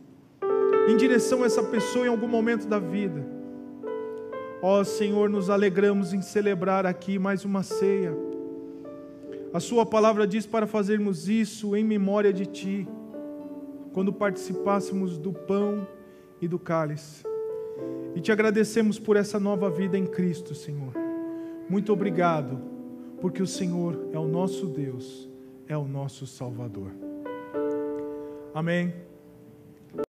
em 0.89 0.97
direção 0.97 1.43
a 1.43 1.47
essa 1.47 1.63
pessoa 1.63 2.07
em 2.07 2.09
algum 2.09 2.29
momento 2.29 2.67
da 2.67 2.79
vida. 2.79 3.27
Ó 4.63 4.83
Senhor, 4.83 5.29
nos 5.29 5.51
alegramos 5.51 6.13
em 6.13 6.23
celebrar 6.23 6.87
aqui 6.87 7.19
mais 7.19 7.45
uma 7.45 7.63
ceia. 7.63 8.17
A 9.53 9.61
Sua 9.61 9.87
palavra 9.87 10.27
diz 10.27 10.47
para 10.47 10.67
fazermos 10.67 11.29
isso 11.29 11.77
em 11.77 11.85
memória 11.85 12.33
de 12.33 12.47
Ti, 12.47 12.89
quando 13.93 14.13
participássemos 14.13 15.19
do 15.19 15.33
pão 15.33 15.87
e 16.41 16.49
do 16.49 16.59
cálice. 16.59 17.25
E 18.15 18.21
te 18.21 18.33
agradecemos 18.33 18.99
por 18.99 19.17
essa 19.17 19.39
nova 19.39 19.71
vida 19.71 19.97
em 19.97 20.07
Cristo, 20.07 20.55
Senhor. 20.55 20.93
Muito 21.69 21.93
obrigado, 21.93 22.59
porque 23.21 23.43
o 23.43 23.47
Senhor 23.47 24.09
é 24.13 24.19
o 24.19 24.27
nosso 24.27 24.67
Deus, 24.67 25.28
é 25.69 25.77
o 25.77 25.87
nosso 25.87 26.27
Salvador. 26.27 26.91
Amém. 28.55 29.08